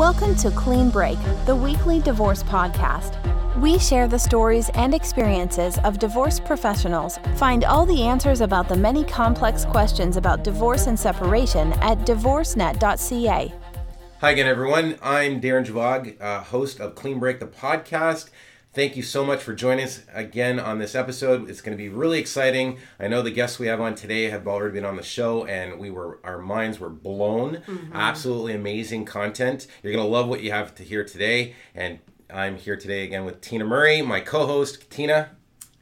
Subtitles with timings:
[0.00, 3.18] Welcome to Clean Break, the weekly divorce podcast.
[3.60, 7.18] We share the stories and experiences of divorce professionals.
[7.36, 13.52] Find all the answers about the many complex questions about divorce and separation at divorcenet.ca.
[14.20, 14.96] Hi again, everyone.
[15.02, 18.30] I'm Darren Javog, uh, host of Clean Break, the podcast.
[18.72, 21.50] Thank you so much for joining us again on this episode.
[21.50, 22.78] It's going to be really exciting.
[23.00, 25.80] I know the guests we have on today have already been on the show, and
[25.80, 27.56] we were our minds were blown.
[27.56, 27.92] Mm-hmm.
[27.92, 29.66] Absolutely amazing content.
[29.82, 31.56] You're going to love what you have to hear today.
[31.74, 31.98] And
[32.32, 34.88] I'm here today again with Tina Murray, my co-host.
[34.88, 35.30] Tina.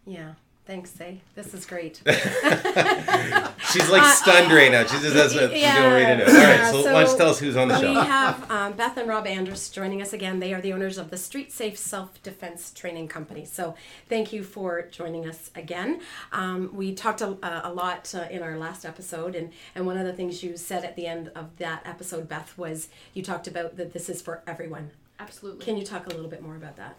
[0.06, 0.32] Yeah.
[0.68, 1.22] Thanks, Say.
[1.34, 2.02] This is great.
[2.04, 4.84] She's like stunned uh, right now.
[4.84, 6.28] She just has a yeah, go right into it.
[6.28, 7.88] All right, so, so why don't you tell us who's on the show?
[7.88, 10.40] We have um, Beth and Rob Andrus joining us again.
[10.40, 13.46] They are the owners of the Street Safe Self Defense Training Company.
[13.46, 13.76] So
[14.10, 16.02] thank you for joining us again.
[16.32, 20.04] Um, we talked a, a lot uh, in our last episode, and, and one of
[20.04, 23.78] the things you said at the end of that episode, Beth, was you talked about
[23.78, 24.90] that this is for everyone.
[25.18, 25.64] Absolutely.
[25.64, 26.98] Can you talk a little bit more about that?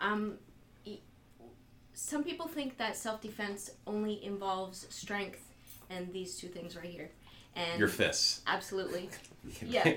[0.00, 0.38] Um,
[1.98, 5.42] some people think that self defense only involves strength
[5.88, 7.10] and these two things right here.
[7.54, 8.42] And your fists.
[8.46, 9.08] Absolutely.
[9.66, 9.94] yeah.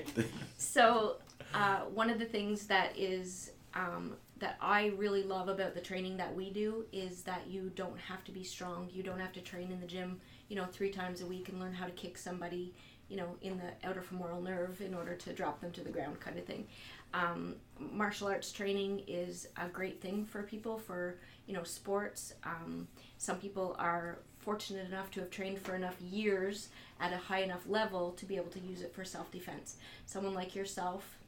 [0.56, 1.16] So
[1.52, 6.16] uh, one of the things that is um, that I really love about the training
[6.16, 8.88] that we do is that you don't have to be strong.
[8.90, 11.60] You don't have to train in the gym, you know, three times a week and
[11.60, 12.72] learn how to kick somebody,
[13.10, 16.18] you know, in the outer femoral nerve in order to drop them to the ground,
[16.18, 16.66] kind of thing.
[17.12, 21.18] Um, martial arts training is a great thing for people for
[21.50, 22.34] you know sports.
[22.44, 22.86] Um,
[23.18, 26.68] some people are fortunate enough to have trained for enough years
[27.00, 29.74] at a high enough level to be able to use it for self defense.
[30.06, 31.18] Someone like yourself,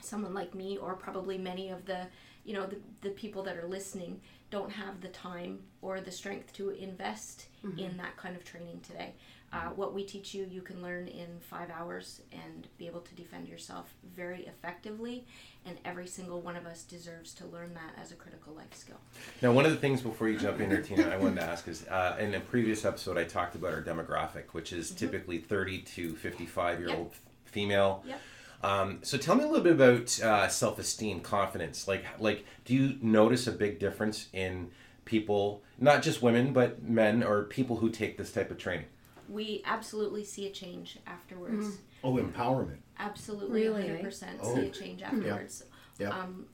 [0.00, 2.06] someone like me, or probably many of the
[2.46, 6.54] you know the, the people that are listening don't have the time or the strength
[6.54, 7.78] to invest mm-hmm.
[7.78, 9.12] in that kind of training today.
[9.50, 13.14] Uh, what we teach you, you can learn in five hours and be able to
[13.14, 15.24] defend yourself very effectively.
[15.64, 18.98] And every single one of us deserves to learn that as a critical life skill.
[19.40, 21.66] Now, one of the things before you jump in here, Tina, I wanted to ask
[21.66, 24.98] is uh, in a previous episode, I talked about our demographic, which is mm-hmm.
[24.98, 27.14] typically 30 to 55 year old
[27.46, 28.04] female.
[28.06, 28.20] Yep.
[28.62, 31.88] Um, so tell me a little bit about uh, self-esteem, confidence.
[31.88, 34.70] Like, like, do you notice a big difference in
[35.04, 38.86] people, not just women, but men or people who take this type of training?
[39.28, 41.66] We absolutely see a change afterwards.
[41.66, 41.74] Mm-hmm.
[42.04, 42.78] Oh, empowerment.
[42.98, 43.82] Absolutely, really?
[43.82, 44.54] 100% oh.
[44.54, 45.64] see a change afterwards.
[45.98, 46.10] Yeah.
[46.10, 46.46] Um,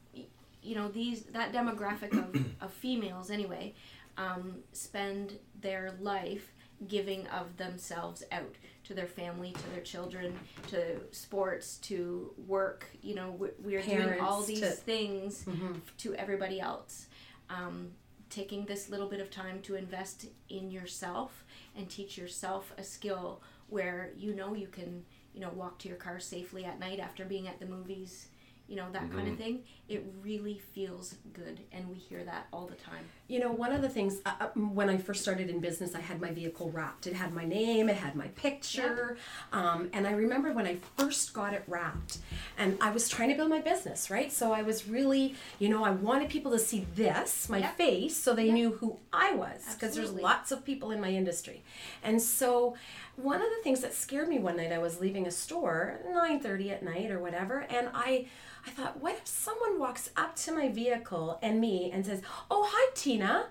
[0.63, 3.75] you know, these that demographic of, of females anyway
[4.17, 6.53] um, spend their life
[6.89, 8.55] giving of themselves out
[8.85, 12.87] to their family, to their children, to sports, to work.
[13.03, 15.73] You know, we're, we're doing all these to, things mm-hmm.
[15.99, 17.07] to everybody else.
[17.49, 17.93] Um,
[18.35, 21.45] taking this little bit of time to invest in yourself
[21.77, 25.97] and teach yourself a skill where you know you can you know walk to your
[25.97, 28.27] car safely at night after being at the movies
[28.67, 29.19] you know that mm-hmm.
[29.19, 33.41] kind of thing it really feels good and we hear that all the time you
[33.41, 36.21] know one of the things uh, uh when i first started in business i had
[36.21, 37.07] my vehicle wrapped.
[37.07, 39.17] It had my name it had my picture
[39.53, 42.19] um, and i remember when i first got it wrapped
[42.59, 44.31] and i was trying to build my business right?
[44.33, 48.35] So i was really you know i wanted people to see this my face so
[48.35, 51.63] they knew who i was because there's lots of people in my industry.
[52.03, 52.77] And so
[53.17, 56.73] one of the things that scared me one night i was leaving a store 9.30
[56.73, 58.27] at night or whatever and i
[58.67, 62.67] I thought, what if someone walks up to my vehicle and me and says, Oh,
[62.71, 63.47] hi, Tina.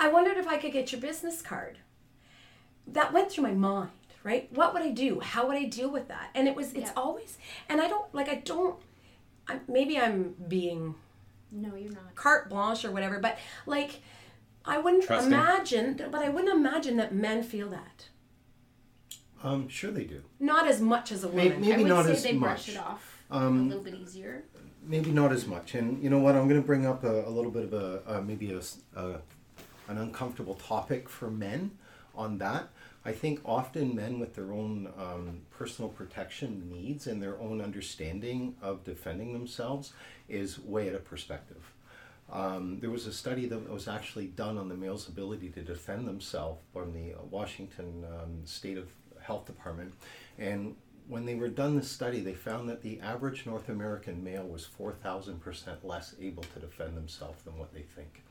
[0.00, 1.78] I wondered if I could get your business card.
[2.88, 3.90] That went through my mind,
[4.24, 4.48] right?
[4.52, 5.20] What would I do?
[5.20, 6.30] How would I deal with that?
[6.34, 8.76] And it was, it's always, and I don't, like, I don't,
[9.48, 10.96] I, maybe I'm being.
[11.52, 12.14] No, you're not.
[12.16, 14.02] Carte blanche or whatever, but like,
[14.64, 15.32] I wouldn't Trusting.
[15.32, 18.08] imagine, but I wouldn't imagine that men feel that.
[19.42, 20.22] Um, sure they do.
[20.40, 21.60] Not as much as a woman.
[21.60, 22.22] Maybe, maybe not as much.
[22.22, 22.40] they much.
[22.40, 24.44] brush it off um, a little bit easier.
[24.88, 25.74] Maybe not as much.
[25.74, 26.36] And you know what?
[26.36, 28.60] I'm going to bring up a, a little bit of a maybe a,
[28.98, 29.20] a,
[29.88, 31.72] an uncomfortable topic for men
[32.14, 32.68] on that.
[33.04, 38.56] I think often men with their own um, personal protection needs and their own understanding
[38.62, 39.92] of defending themselves
[40.28, 41.72] is way out of perspective.
[42.32, 46.08] Um, there was a study that was actually done on the male's ability to defend
[46.08, 48.88] themselves from the Washington um, State of
[49.20, 49.94] Health Department,
[50.38, 50.74] and
[51.08, 54.66] when they were done the study, they found that the average North American male was
[54.78, 58.22] 4,000% less able to defend themselves than what they think.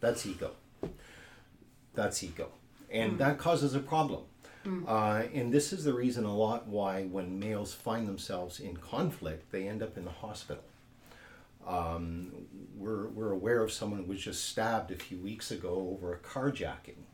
[0.00, 0.52] That's ego.
[1.94, 2.48] That's ego.
[2.90, 3.18] And mm.
[3.18, 4.22] that causes a problem.
[4.64, 4.84] Mm.
[4.86, 9.50] Uh, and this is the reason a lot why when males find themselves in conflict,
[9.52, 10.64] they end up in the hospital.
[11.66, 12.32] Um,
[12.76, 16.18] we're, we're aware of someone who was just stabbed a few weeks ago over a
[16.18, 17.04] carjacking.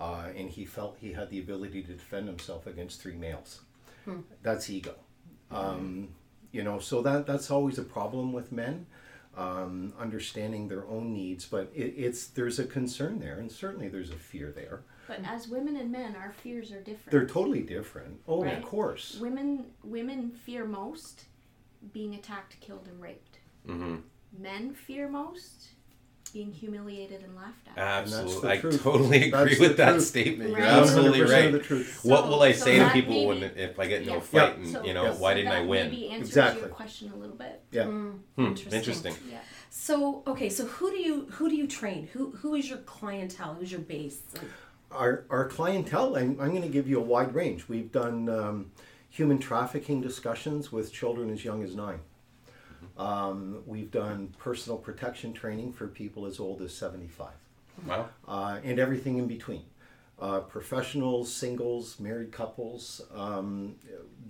[0.00, 3.60] Uh, and he felt he had the ability to defend himself against three males.
[4.04, 4.20] Hmm.
[4.42, 4.94] That's ego.
[5.50, 6.08] Um,
[6.50, 8.86] you know, so that that's always a problem with men.
[9.34, 14.10] Um, understanding their own needs, but it, it's there's a concern there, and certainly there's
[14.10, 14.82] a fear there.
[15.08, 17.10] But as women and men, our fears are different.
[17.10, 18.20] They're totally different.
[18.28, 18.58] Oh, Right.
[18.58, 19.18] of course.
[19.20, 21.24] women women fear most
[21.94, 23.38] being attacked, killed, and raped.
[23.66, 23.96] Mm-hmm.
[24.38, 25.68] Men fear most
[26.32, 27.78] being humiliated and laughed at.
[27.78, 28.82] Absolutely, I truth.
[28.82, 30.06] totally agree That's the with that truth.
[30.06, 30.50] statement.
[30.50, 31.46] You're absolutely right.
[31.46, 32.00] of the truth.
[32.04, 34.18] what So- will I so say to that people when if I get into Yeah.
[34.18, 34.54] a fight Yeah.
[34.54, 35.18] and So- you know Yes.
[35.20, 35.90] why so didn't that I win?
[35.90, 36.60] Maybe answers Exactly.
[36.62, 37.62] your question a little bit.
[37.70, 37.84] Yeah.
[37.84, 38.72] Hmm, Interesting.
[38.78, 39.14] interesting.
[39.30, 39.38] Yeah.
[39.70, 42.08] So okay, so who do you who do you train?
[42.12, 43.54] Who who is your clientele?
[43.54, 44.20] Who's your base?
[44.90, 47.66] Our, our clientele, I'm, I'm going to give you a wide range.
[47.66, 48.72] We've done um,
[49.08, 52.00] human trafficking discussions with children as young as 9
[52.98, 57.30] Um, we've done personal protection training for people as old as 75,
[57.86, 58.08] Wow.
[58.28, 59.62] uh, and everything in between.
[60.20, 63.00] Uh, professionals, singles, married couples.
[63.12, 63.74] Um,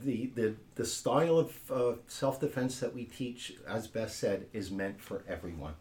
[0.02, 4.70] the, the, the style of uh, self defense that we teach, as Beth said, is
[4.70, 5.74] meant for everyone.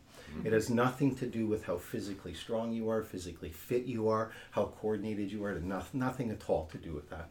[0.45, 4.31] It has nothing to do with how physically strong you are, physically fit you are,
[4.51, 7.30] how coordinated you are, no, nothing at all to do with that.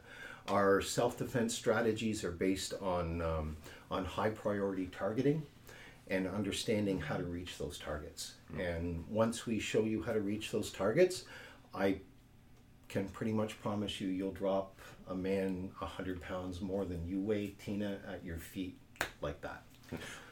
[0.51, 3.57] Our self defense strategies are based on, um,
[3.91, 5.43] on high priority targeting
[6.09, 8.35] and understanding how to reach those targets.
[8.59, 11.25] And once we show you how to reach those targets,
[11.73, 11.99] I
[12.89, 14.77] can pretty much promise you you'll drop
[15.09, 18.77] a man 100 pounds more than you weigh, Tina, at your feet
[19.23, 19.63] like that.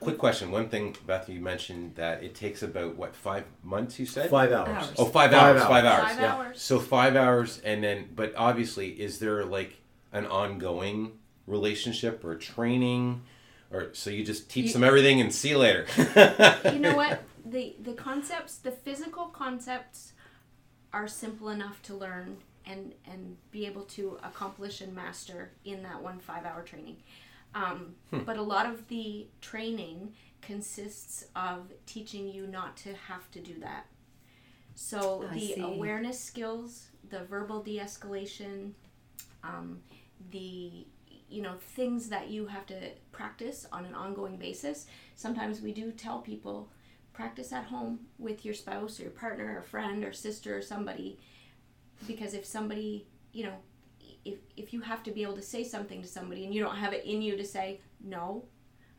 [0.01, 0.51] Quick question.
[0.51, 3.99] One thing, Beth, you mentioned that it takes about what five months?
[3.99, 4.69] You said Five hours.
[4.69, 4.93] Hours.
[4.99, 5.69] Oh, five, Five hours, hours.
[5.69, 6.09] Five hours.
[6.09, 6.35] Five yeah.
[6.35, 6.63] hours.
[6.63, 9.78] So five hours, and then, but obviously, is there like
[10.13, 13.23] an ongoing relationship or training,
[13.71, 15.87] or so you just teach You- them everything and see you later?
[16.73, 17.23] you know what?
[17.45, 20.13] The the concepts, the physical concepts
[20.93, 26.03] are simple enough to learn and and be able to accomplish and master in that
[26.03, 26.97] one 5-hour training.
[27.55, 30.13] Um, but a lot of the training
[30.43, 33.87] consists of teaching you not to have to do that.
[34.75, 35.61] So I the see.
[35.61, 38.73] awareness skills, the verbal de-escalation,
[39.49, 39.81] um,
[40.31, 40.87] the
[41.31, 44.87] you know things that you have to practice on an ongoing basis.
[45.15, 46.71] Sometimes we do tell people
[47.13, 51.19] practice at home with your spouse or your partner or friend or sister or somebody
[52.07, 53.57] because if somebody you know
[54.25, 56.77] if if you have to be able to say something to somebody and you don't
[56.77, 58.45] have it in you to say no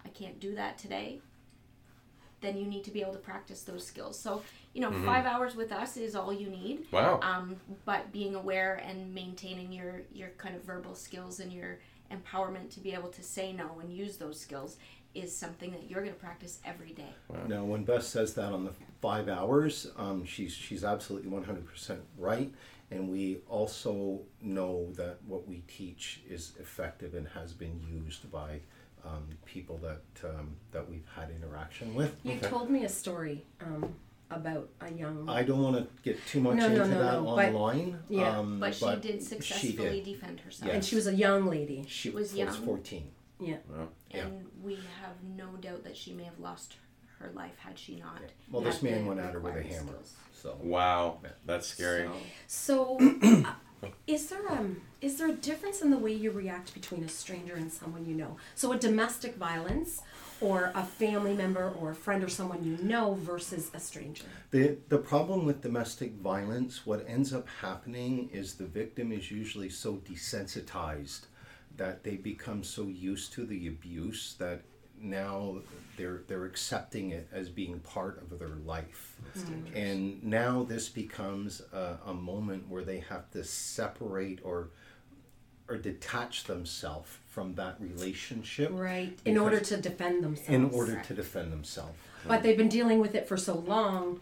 [0.06, 1.22] i can't do that today
[2.42, 4.20] then you need to be able to practice those skills.
[4.20, 4.42] So
[4.74, 6.86] you know five hours with us is all you need.
[6.92, 7.20] Wow.
[7.22, 7.56] um,
[7.86, 11.80] but being aware and maintaining your your kind of verbal skills and your
[12.12, 14.78] empowerment to be able to say no and use those skills
[15.16, 17.14] is something that you're going to practice every day.
[17.48, 21.66] Now, when Beth says that on the five hours, um, she's she's absolutely one hundred
[21.68, 22.54] percent right,
[22.92, 28.62] and we also know that what we teach is effective and has been used by
[29.06, 32.16] um, people that um, that we've had interaction with.
[32.24, 33.94] You told me a story um,
[34.32, 35.28] about a young.
[35.30, 38.00] I don't want to get too much No, no, into no, that no, but- online.
[38.10, 38.38] yeah.
[38.40, 40.06] um, but she did she successfully did.
[40.06, 41.86] defend herself and she was a young lady.
[41.88, 42.54] She was was, young.
[42.54, 43.10] fourteen.
[43.40, 43.56] Yeah.
[44.12, 44.26] Yeah.
[44.26, 46.76] and we have no doubt that she may have lost
[47.20, 48.20] her life had she not
[48.52, 49.88] Well, this man went at her with a hammer.
[49.88, 50.14] skills.
[50.34, 51.20] So Wow.
[51.46, 52.10] That's scary.
[52.48, 53.54] So- So, uh,
[54.08, 57.56] is there um is there a difference in the way you react between a stranger
[57.56, 58.36] and someone you know?
[58.56, 60.02] So, a domestic violence,
[60.42, 64.26] or a family member, or a friend, or someone you know versus a stranger.
[64.52, 69.70] The, the problem with domestic violence, what ends up happening is the victim is usually
[69.70, 71.22] so desensitized
[71.78, 74.62] that they become so used to the abuse that
[75.02, 75.58] now
[75.98, 79.18] they're they're accepting it as being part of their life.
[79.76, 84.70] And now this becomes a, a moment where they have to separate or
[85.68, 89.18] or detach themselves from that relationship Right.
[89.24, 90.50] In order to defend themselves.
[90.50, 91.96] in order to defend themselves.
[92.28, 94.20] But they've been dealing with it for so long.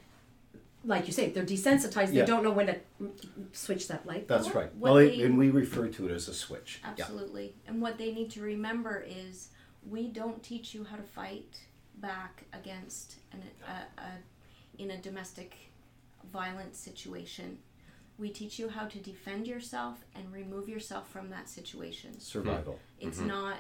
[0.84, 2.08] Like you say, they're desensitized.
[2.10, 2.26] They Yeah.
[2.26, 3.12] don't know when to mm,
[3.54, 4.28] switch that light.
[4.28, 4.56] That's bulb.
[4.56, 4.76] right.
[4.76, 6.80] What well, they- and we refer to it as a switch.
[6.84, 6.90] Yeah.
[6.92, 7.56] Absolutely.
[7.66, 9.50] And what they need to remember is
[9.90, 11.60] we don't teach you how to fight
[11.96, 15.56] back against an, a, a, in a domestic
[16.32, 17.58] violence situation.
[18.18, 22.20] We teach you how to defend yourself and remove yourself from that situation.
[22.20, 22.80] Survival.
[23.00, 23.28] It's mm-hmm.
[23.28, 23.58] not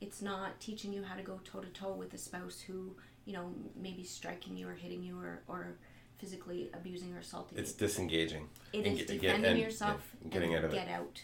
[0.00, 2.94] it's not teaching you how to go toe to toe with a spouse who,
[3.24, 5.78] you know, maybe striking you or hitting you or, or
[6.18, 7.78] physically abusing or assaulting It's you.
[7.78, 8.46] disengaging.
[8.74, 10.76] It and is get- get- defending and- yourself yeah, getting and out of it.
[10.76, 11.22] get out.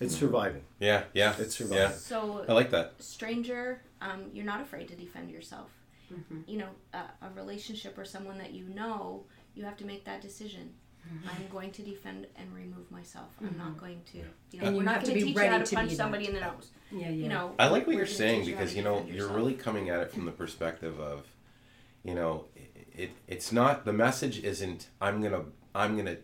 [0.00, 0.20] It's mm.
[0.20, 0.62] surviving.
[0.80, 1.04] Yeah.
[1.12, 1.34] Yeah.
[1.38, 1.66] It's Yeah.
[1.66, 1.98] surviving.
[1.98, 3.02] So I like that.
[3.02, 5.70] stranger, um, you're not afraid to defend yourself.
[6.12, 6.40] Mm-hmm.
[6.46, 9.24] You know, a, a relationship or someone that you know,
[9.54, 10.74] you have to make that decision.
[11.06, 11.28] Mm-hmm.
[11.28, 13.28] I'm going to defend and remove myself.
[13.40, 13.78] I'm not mm-hmm.
[13.78, 14.18] going to,
[14.52, 15.92] you know, And we're you not going to be teach you how to to punch
[15.92, 16.28] somebody that.
[16.30, 16.70] in the nose.
[16.90, 17.10] Yeah, yeah.
[17.10, 19.36] You know, I like what you're saying teach you because you know defend you're yourself.
[19.36, 21.26] really coming at it from the perspective of,
[22.04, 22.46] you know,
[22.96, 25.42] it it's not the message isn't I'm gonna
[25.74, 26.16] I'm gonna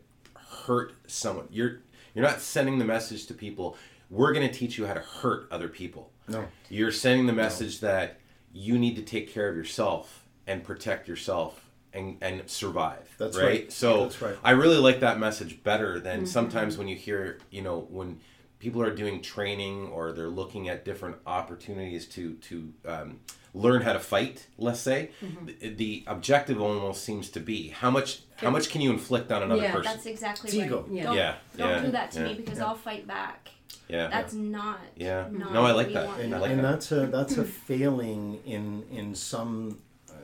[0.66, 1.46] hurt someone.
[1.50, 1.80] You're
[2.14, 3.76] you're not sending the message to people.
[4.10, 6.10] We're gonna teach you how to hurt other people.
[6.28, 6.46] No.
[6.68, 8.18] You're sending the message that
[8.52, 13.14] you need to take care of yourself and protect yourself and, and survive.
[13.18, 13.44] That's right.
[13.46, 13.72] right.
[13.72, 14.36] So That's right.
[14.42, 16.26] I really like that message better than Mm-hmm.
[16.26, 18.20] sometimes when you hear, you know, when
[18.60, 23.18] people are doing training or they're looking at different opportunities to to um,
[23.52, 24.46] learn how to fight.
[24.58, 25.46] Let's say Mm-hmm.
[25.46, 29.42] the, the objective almost seems to be how much how much can you inflict on
[29.42, 29.92] another Yeah, person?
[29.92, 30.66] That's exactly It's right.
[30.66, 30.86] ego.
[30.90, 31.02] Yeah.
[31.04, 32.66] Don't, Yeah, don't yeah, do that to yeah, me because yeah.
[32.66, 33.48] I'll fight back.
[33.88, 34.06] yeah.
[34.08, 34.78] That's not.
[34.96, 35.26] yeah.
[35.30, 36.08] not No, I like that.
[36.20, 36.70] and, I like and that.
[36.72, 39.78] that's a that's a failing in in some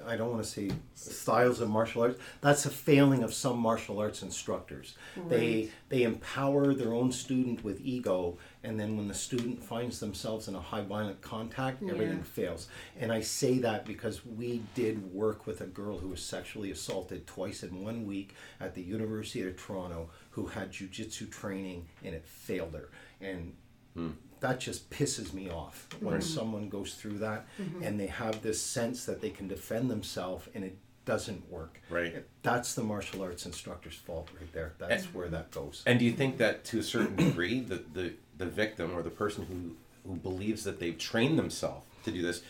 [0.06, 2.18] I don't want to say styles of martial arts.
[2.40, 4.94] That's a failing of some martial arts instructors.
[5.28, 10.48] They they empower their own student with ego, and then when the student finds themselves
[10.48, 12.22] in a high violent contact, everything Yeah.
[12.22, 12.68] fails.
[13.00, 17.26] And I say that because we did work with a girl who was sexually assaulted
[17.26, 22.24] twice in one week at the University of Toronto, who had jujitsu training, and it
[22.26, 22.88] failed her.
[23.20, 23.54] And
[23.94, 24.10] hmm.
[24.46, 26.22] That just pisses me off when mm-hmm.
[26.22, 27.82] someone goes through that mm-hmm.
[27.82, 31.80] and they have this sense that they can defend themselves and it doesn't work.
[31.90, 32.24] Right.
[32.42, 34.74] That's the martial arts instructor's fault right there.
[34.78, 35.82] That's where that goes.
[35.86, 39.10] And do you think that to a certain degree, the, the, the victim or the
[39.10, 42.42] person who, who believes that they've trained themselves to do this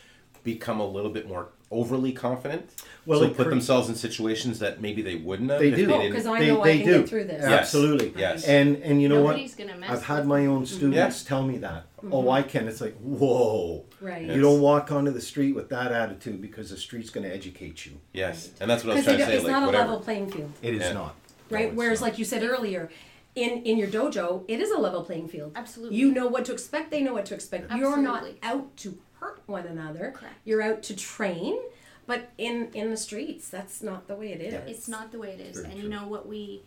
[0.44, 2.70] become a little bit more overly confident?
[3.06, 5.86] Well, so it put cre- themselves in situations that maybe they wouldn't have They do.
[5.86, 6.10] they Oh, didn't.
[6.12, 6.98] because I They- know I they can do.
[7.00, 7.42] get through this.
[7.42, 7.60] Yes.
[7.60, 8.12] Absolutely.
[8.16, 8.44] Yes.
[8.44, 9.66] And and you know Nobody's what?
[9.68, 10.76] gonna mess I've had my own mm-hmm.
[10.76, 11.24] students Yes.
[11.24, 11.84] tell me that.
[11.98, 12.12] Mm-hmm.
[12.12, 12.68] Oh, I can.
[12.68, 13.84] It's like, whoa.
[14.00, 14.22] Right.
[14.26, 17.86] You don't walk onto the street with that attitude because the street's going to educate
[17.86, 17.92] you.
[18.12, 19.34] yes, and that's what I was trying to say.
[19.36, 20.52] it's like not a level playing field.
[20.62, 20.92] It is Yeah.
[20.92, 21.14] not.
[21.50, 21.70] right?
[21.72, 22.06] No, Whereas, not.
[22.08, 22.90] like you said earlier,
[23.34, 25.52] in in your dojo, it is a level playing field.
[25.54, 25.96] Absolutely.
[25.96, 26.90] You know what to expect.
[26.90, 27.70] They know what to expect.
[27.74, 28.98] You're not out to hurt
[29.46, 30.12] one another.
[30.14, 30.36] Correct.
[30.44, 31.58] You're out to train.
[32.06, 34.54] But in in the streets, that's not the way it is.
[34.68, 35.58] It's not the way it is.
[35.58, 35.82] And true.
[35.82, 36.62] you know what we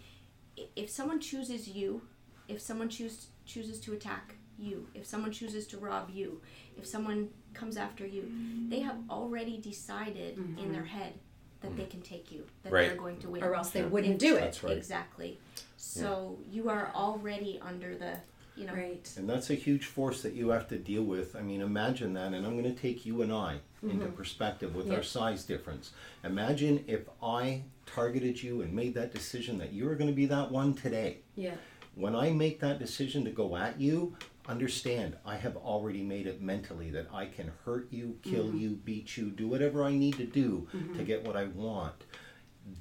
[0.75, 2.01] if someone chooses you,
[2.47, 6.41] if someone choose, chooses to attack you, if someone chooses to rob you,
[6.77, 8.29] if someone comes after you,
[8.69, 10.73] they have already decided in mm-hmm.
[10.73, 11.13] their head
[11.61, 11.89] that they mm.
[11.89, 12.87] can take you, that Right.
[12.87, 13.43] they're going to win.
[13.43, 14.41] or else they wouldn't do it.
[14.41, 14.77] That's right.
[14.77, 15.39] Exactly.
[15.77, 18.17] So you are already under the,
[18.59, 19.11] you know, Right.
[19.17, 21.35] And that's a huge force that you have to deal with.
[21.35, 24.15] I mean, imagine that, and I'm going to take you and I into mm-hmm.
[24.15, 24.95] perspective with Yeah.
[24.95, 25.91] our size difference.
[26.23, 30.25] Imagine if I targeted you and made that decision that you were going to be
[30.27, 31.19] that one today.
[31.35, 31.55] Yeah.
[31.95, 34.15] When I make that decision to go at you,
[34.47, 38.57] understand I have already made it mentally that I can hurt you, kill mm-hmm.
[38.57, 40.97] you, beat you, do whatever I need to do mm-hmm.
[40.97, 42.03] to get what I want.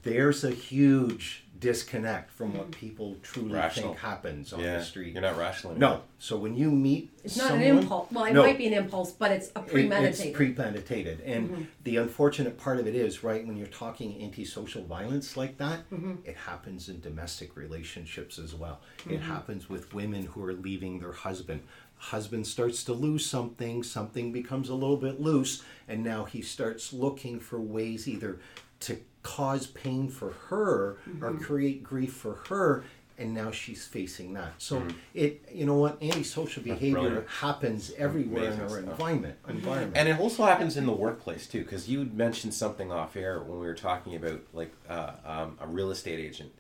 [0.02, 3.88] There's a huge disconnect from what people truly Rational.
[3.88, 5.12] think happens on yeah, the street.
[5.12, 5.73] you're not rational.
[5.73, 5.90] anymore.
[5.97, 6.02] No.
[6.21, 8.07] So when you meet It's not an impulse.
[8.12, 8.42] Well, it No.
[8.45, 10.26] might be an impulse, but it's a it- premeditated.
[10.28, 11.21] It's premeditated.
[11.23, 11.62] And Mm-hmm.
[11.83, 16.14] the unfortunate part of it is, right, when you're talking antisocial violence like that, Mm-hmm.
[16.25, 18.80] it happens in domestic relationships as well.
[19.00, 19.14] Mm-hmm.
[19.14, 21.62] It happens with women who are leaving their husband.
[21.97, 26.92] Husband starts to lose something, something becomes a little bit loose, and now he starts
[26.92, 28.38] looking for ways either
[28.80, 31.38] to cause pain for her or Mm-hmm.
[31.44, 32.85] create grief for her.
[33.20, 34.52] And now she's facing that.
[34.58, 34.97] So Mm-hmm.
[35.14, 38.80] it, you know what, antisocial behavior happens everywhere in our stuff.
[38.85, 39.37] environment.
[39.49, 39.92] Environment.
[39.97, 43.58] And it also happens in the workplace too, because you mentioned something off air when
[43.58, 46.52] we were talking about like uh, um, a real estate agent.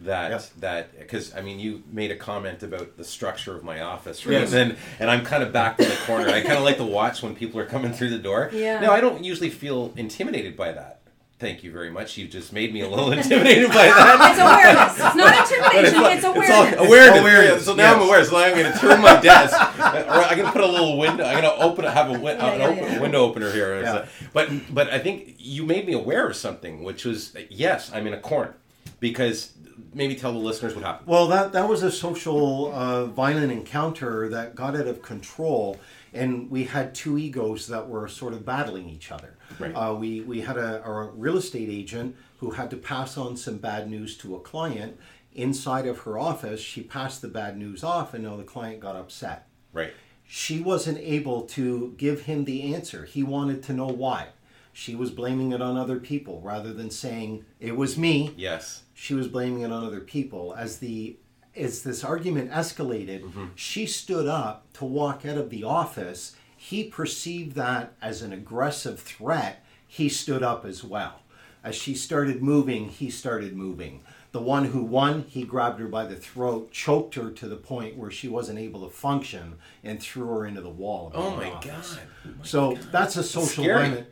[0.00, 0.42] That Yep.
[0.60, 4.34] that because I mean you made a comment about the structure of my office, right?
[4.34, 4.52] Yes.
[4.52, 6.28] And and I'm kind of back in the corner.
[6.28, 8.48] I kind of like to watch when people are coming through the door.
[8.52, 8.78] Yeah.
[8.78, 10.97] No, I don't usually feel intimidated by that.
[11.38, 12.16] Thank you very much.
[12.16, 14.30] You just made me a little intimidated by that.
[14.30, 14.92] It's awareness.
[15.06, 16.18] It's not intimidation.
[16.18, 16.80] It's, all awareness.
[16.80, 17.20] awareness.
[17.20, 18.24] Awareness, So now I'm aware.
[18.24, 20.98] So now I'm going to turn my desk, or I'm going to put a little
[20.98, 21.24] window.
[21.24, 23.00] I'm going to open, have a win- Yeah, an yeah, open, yeah.
[23.00, 23.80] window opener here.
[23.80, 24.06] Yeah.
[24.32, 28.14] But but I think you made me aware of something, which was yes, I'm in
[28.14, 28.56] a corner,
[28.98, 29.52] because
[29.94, 31.06] maybe tell the listeners what happened.
[31.06, 35.78] Well, that that was a social uh, violent encounter that got out of control,
[36.12, 39.36] and we had two egos that were sort of battling each other.
[39.58, 39.72] Right.
[39.74, 43.58] Uh, we we had a, a real estate agent who had to pass on some
[43.58, 44.98] bad news to a client.
[45.34, 48.96] Inside of her office, she passed the bad news off, and now the client got
[48.96, 49.46] upset.
[49.72, 49.92] Right.
[50.26, 53.04] She wasn't able to give him the answer.
[53.04, 54.28] He wanted to know why.
[54.72, 58.82] She was blaming it on other people rather than saying it was me Yes.
[58.94, 61.16] she was blaming it on other people as the
[61.56, 67.54] as this argument escalated she stood up to walk out of the office he perceived
[67.56, 71.22] that as an aggressive threat he stood up as well
[71.64, 74.00] as she started moving he started moving
[74.32, 77.96] The one who won, he grabbed her by the throat, choked her to the point
[77.96, 81.10] where she wasn't able to function, and threw her into the wall.
[81.14, 81.94] Oh my office.
[81.94, 82.02] god.
[82.26, 82.86] Oh my So God.
[82.92, 83.88] that's a social Scary.
[83.88, 84.08] violent.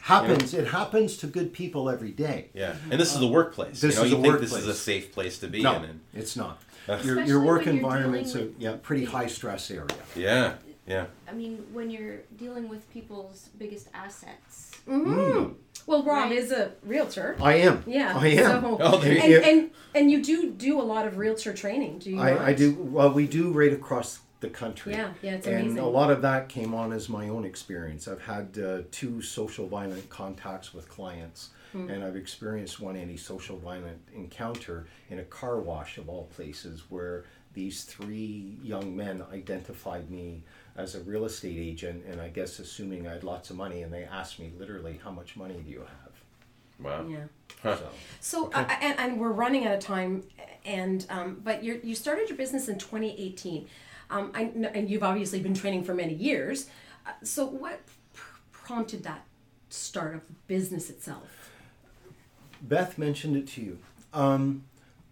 [0.00, 0.52] Happens.
[0.54, 2.50] It happens to good people every day.
[2.54, 3.80] Yeah, and this is the um, workplace.
[3.80, 5.76] This you know, is you a think this is a safe place to be No,
[5.76, 6.60] in, and it's not.
[7.04, 9.86] Your, your work when you're environment's a yeah pretty high stress area.
[10.16, 10.54] yeah,
[10.86, 11.06] yeah.
[11.28, 14.72] I mean, when you're dealing with people's biggest assets.
[14.88, 15.54] Mm.
[15.86, 16.32] Well, Rob Right.
[16.32, 17.36] is a realtor.
[17.40, 17.82] I am.
[17.86, 18.16] Yeah.
[18.16, 18.62] I am.
[18.62, 19.50] So, Oh, there you and, go.
[19.50, 22.16] and and you do do a lot of realtor training, do you?
[22.16, 22.26] not?
[22.26, 22.74] I, I do.
[22.74, 24.92] Well, we do right across the country.
[24.94, 25.78] Yeah, yeah, it's and amazing.
[25.78, 28.08] a lot of that came on as my own experience.
[28.08, 31.88] I've had uh, two social violent contacts with clients, Hmm.
[31.88, 36.82] and I've experienced one any social violent encounter in a car wash of all places,
[36.90, 37.24] where
[37.54, 40.42] these three young men identified me
[40.76, 43.92] as a real estate agent, and I guess assuming I had lots of money, and
[43.92, 46.12] they asked me literally, "How much money do you have?"
[46.80, 47.06] Wow.
[47.08, 47.24] Yeah.
[47.62, 47.76] Huh.
[47.76, 47.88] So.
[48.20, 50.24] So uh, and, and we're running out of time,
[50.64, 53.66] and um, but you you started your business in 2018,
[54.10, 56.68] um, I, and you've obviously been training for many years.
[57.06, 57.80] Uh, so what
[58.14, 59.24] pr- prompted that
[59.68, 61.50] start of the business itself?
[62.62, 63.78] Beth mentioned it to you.
[64.12, 64.64] Um,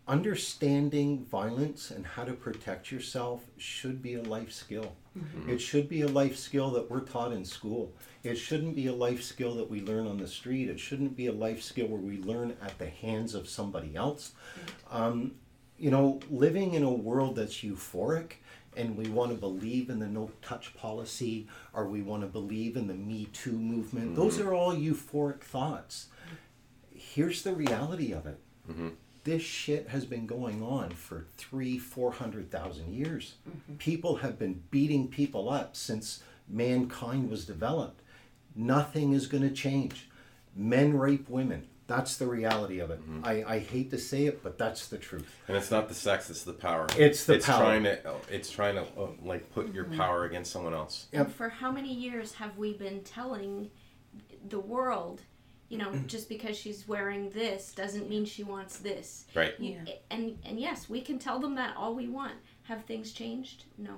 [0.09, 4.95] understanding violence and how to protect yourself should be a life skill.
[5.17, 5.51] Mm-hmm.
[5.51, 7.93] It should be a life skill that we're taught in school.
[8.23, 10.69] It shouldn't be a life skill that we learn on the street.
[10.69, 14.33] It shouldn't be a life skill where we learn at the hands of somebody else.
[14.33, 14.97] Mm-hmm.
[14.97, 15.33] Um,
[15.79, 18.33] you know, living in a world that's euphoric
[18.77, 22.77] and we want to believe in the no touch policy or we want to believe
[22.77, 24.49] in the Me Too movement, those mm-hmm.
[24.49, 26.09] are all euphoric thoughts
[27.01, 28.39] here's the reality of it.
[29.25, 33.35] This shit has been going on for three, four hundred thousand years.
[33.49, 33.75] Mm-hmm.
[33.75, 38.03] People have been beating people up since mankind was developed.
[38.55, 40.09] Nothing is going to change.
[40.57, 41.67] Men rape women.
[41.87, 43.01] That's the reality of it.
[43.01, 43.25] Mm-hmm.
[43.25, 45.27] I, I hate to say it, but that's the truth.
[45.49, 46.87] And it's not the sex; it's the power.
[46.97, 47.65] It's the it's power.
[47.65, 47.99] trying to.
[48.31, 49.97] It's trying to uh, like put your mm-hmm.
[49.97, 51.09] power against someone else.
[51.13, 51.27] Yep.
[51.27, 53.71] And for how many years have we been telling
[54.49, 55.23] the world,
[55.71, 59.25] you know, just because she's wearing this doesn't mean she wants this.
[59.35, 59.55] Right.
[59.59, 59.79] You,
[60.11, 62.35] And and yes, we can tell them that all we want.
[62.65, 63.65] Have things changed?
[63.79, 63.95] No.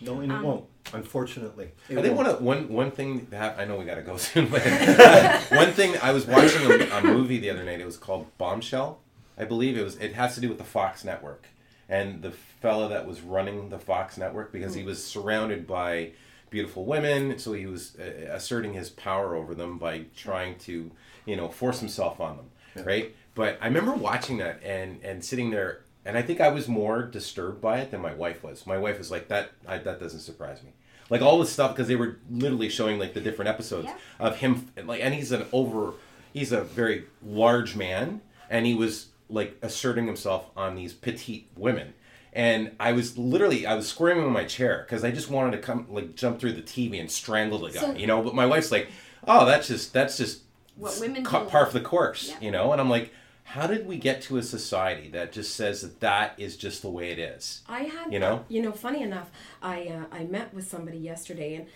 [0.00, 0.64] No, and it Um, won't.
[0.92, 2.26] Unfortunately, It I think won't.
[2.28, 4.62] one of, one one thing that I know we got to go soon, but
[5.50, 7.80] one thing I was watching a, a movie the other night.
[7.80, 9.00] It was called Bombshell,
[9.38, 9.96] I believe it was.
[9.96, 11.46] It has to do with the Fox network
[11.88, 16.12] and the fella that was running the Fox network because he was surrounded by
[16.52, 20.92] beautiful women, so he was uh, asserting his power over them by trying to,
[21.26, 23.16] you know, force himself on them, right?
[23.34, 25.80] But I remember watching that and and sitting there.
[26.04, 28.66] And I think I was more disturbed by it than my wife was.
[28.66, 30.70] My wife was like, "That I, that doesn't surprise me."
[31.10, 33.96] like all this stuff because they were literally showing like the different episodes Yeah.
[34.26, 35.92] of him like and he's an over
[36.32, 41.92] he's a very large man and he was like asserting himself on these petite women
[42.32, 45.58] and i was literally i was squirming in my chair because i just wanted to
[45.58, 48.46] come like jump through the tv and strangle the guy So- you know but my
[48.46, 48.88] wife's like
[49.28, 50.42] oh that's just that's just
[50.76, 51.50] What women ca- do.
[51.50, 52.36] par for the course Yeah.
[52.40, 53.12] you know and i'm like
[53.44, 56.88] how did we get to a society that just says that that is just the
[56.88, 58.44] way it is I had, You know?
[58.48, 61.66] you know, funny enough, I uh, I met with somebody yesterday, and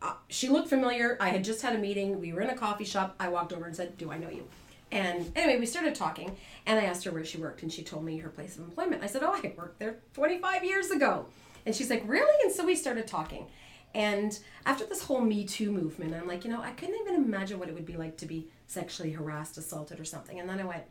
[0.00, 1.18] uh, she looked familiar.
[1.20, 2.20] I had just had a meeting.
[2.20, 3.16] We were in a coffee shop.
[3.18, 4.44] I walked over and said, "Do I know you?"
[4.90, 8.04] And anyway, we started talking, and I asked her where she worked, and she told
[8.04, 9.02] me her place of employment.
[9.02, 11.26] I said, "Oh, I worked there 25 years ago,"
[11.66, 13.46] and she's like, "Really?" And so we started talking.
[13.94, 17.58] And after this whole Me Too movement, I'm like, you know, I couldn't even imagine
[17.58, 20.38] what it would be like to be sexually harassed, assaulted, or something.
[20.38, 20.84] And then I went,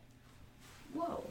[0.92, 1.24] whoa,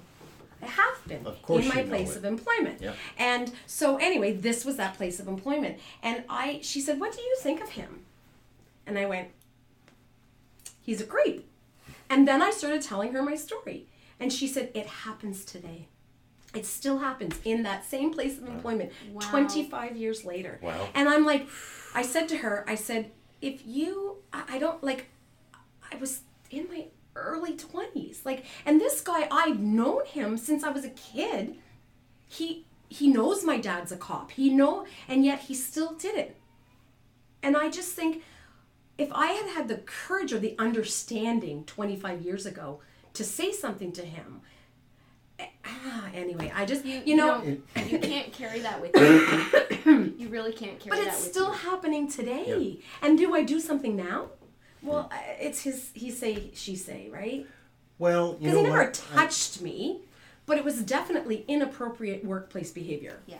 [0.61, 2.81] I have been in my place of employment.
[2.81, 2.93] Yeah.
[3.17, 5.77] And so anyway, this was that place of employment.
[6.01, 8.05] And I she said, What do you think of him?
[8.85, 9.29] And I went,
[10.81, 11.47] He's a creep.
[12.09, 13.87] And then I started telling her my story.
[14.19, 15.87] And she said, It happens today.
[16.55, 19.19] It still happens in that same place of employment Wow.
[19.29, 20.59] 25 years later.
[20.61, 20.89] Wow.
[20.95, 21.47] And I'm like,
[21.93, 25.07] I said to her, I said, if you, I, I don't like,
[25.91, 28.25] I was in my early 20s.
[28.25, 31.57] Like, and this guy, I've known him since I was a kid.
[32.27, 34.31] He, he knows my dad's a cop.
[34.31, 36.37] He know, and yet he still did it.
[37.43, 38.23] And I just think
[38.97, 42.79] if I had had the courage or the understanding 25 years ago
[43.13, 44.41] to say something to him,
[45.65, 47.41] ah, anyway, I just, you, know,
[47.75, 48.91] don't- you can't carry that with
[49.85, 50.13] you.
[50.17, 51.53] you really can't carry but that it's still you.
[51.59, 52.79] happening today.
[53.01, 54.27] And do I do something now?
[54.81, 57.45] Well, uh, it's his, he say, she say, right?
[57.99, 59.03] well, you Because he never what?
[59.13, 60.01] I- touched me,
[60.45, 63.19] but it was definitely inappropriate workplace behavior.
[63.25, 63.39] Yeah.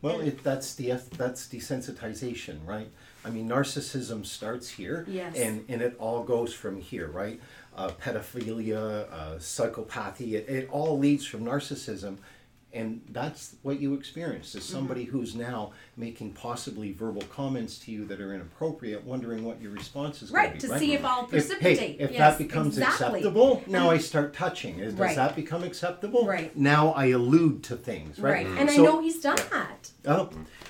[0.00, 2.88] Well, it, that's the that's desensitization, right?
[3.26, 5.34] I mean, narcissism starts here, Yes.
[5.36, 7.40] and and it all goes from here, right?
[7.76, 12.18] Uh, pedophilia, uh, psychopathy, it, it all leads from narcissism.
[12.72, 18.04] And that's what you experience is somebody who's now making possibly verbal comments to you
[18.04, 20.72] that are inappropriate, wondering what your response is Right, going to be.
[20.72, 20.78] Right.
[20.80, 21.78] To see if I'll If, precipitate.
[21.78, 23.20] hey, if Yes, that becomes exactly.
[23.20, 24.76] acceptable, now I start touching.
[24.78, 25.16] Does Right.
[25.16, 26.26] that become acceptable?
[26.26, 26.54] Right.
[26.54, 28.44] Now I allude to things, right?
[28.46, 28.58] Right.
[28.60, 29.90] And I know he's done that.
[30.04, 30.28] Oh,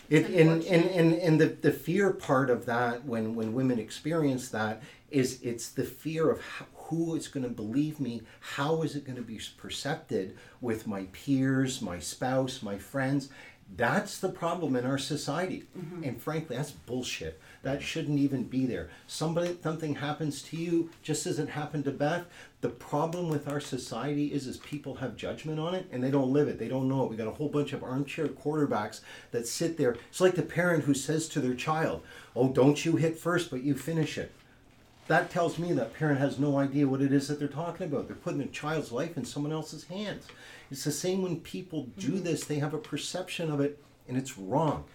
[0.09, 4.49] it, and, and, and, and the, the fear part of that, when, when women experience
[4.51, 8.95] that, is it's the fear of how, who is going to believe me, how is
[8.95, 13.29] it going to be percepted with my peers, my spouse, my friends.
[13.77, 15.65] That's the problem in our society.
[15.77, 16.05] Mm-hmm.
[16.05, 17.41] And frankly, that's bullshit.
[17.63, 18.91] That shouldn't even be there.
[19.09, 22.27] Somebody something happens to you just as it happened to Beth.
[22.67, 26.33] The problem with our society is is people have judgment on it and they don't
[26.33, 26.59] live it.
[26.59, 27.11] They don't know it.
[27.11, 29.97] We got a whole bunch of armchair quarterbacks that sit there.
[30.11, 32.03] It's like the parent who says to their child,
[32.35, 34.33] "Oh, don't you hit first, but you finish it."
[35.07, 38.09] That tells me that parent has no idea what it is that they're talking about.
[38.09, 40.27] They're putting their child's life in someone else's hands.
[40.69, 42.25] It's the same when people do mm-hmm.
[42.25, 44.87] this, they have a perception of it and it's wrong.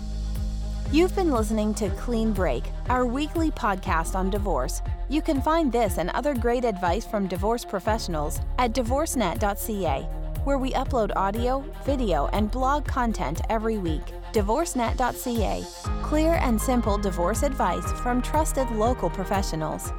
[0.95, 4.81] You've been listening to Clean Break, our weekly podcast on divorce.
[5.09, 10.03] You can find this and other great advice from divorce professionals at divorcenet.ca,
[10.45, 14.13] where we upload audio, video, and blog content every week.
[14.31, 15.65] Divorcenet.ca,
[16.01, 19.91] clear and simple divorce advice from trusted local professionals.